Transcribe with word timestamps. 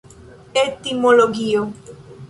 etimologio 0.63 1.69